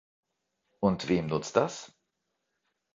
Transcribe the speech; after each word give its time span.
Und 0.79 1.09
wem 1.09 1.27
nutzt 1.27 1.55
das? 1.57 1.93